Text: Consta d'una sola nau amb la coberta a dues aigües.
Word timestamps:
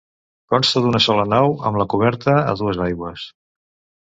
Consta 0.53 0.81
d'una 0.85 1.01
sola 1.07 1.25
nau 1.33 1.53
amb 1.71 1.79
la 1.83 1.87
coberta 1.95 2.35
a 2.39 2.57
dues 2.63 2.81
aigües. 2.89 3.29